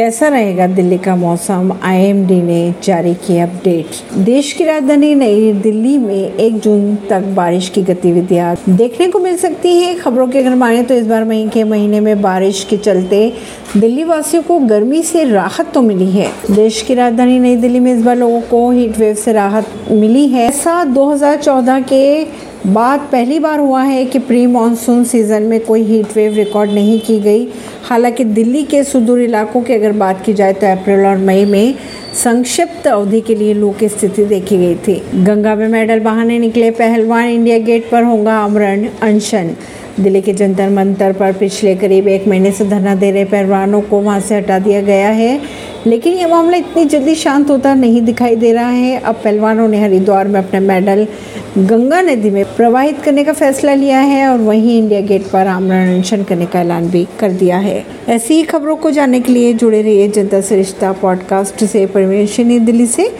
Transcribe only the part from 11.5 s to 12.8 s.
महीने में बारिश के